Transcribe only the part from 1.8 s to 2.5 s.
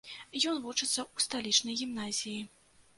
гімназіі.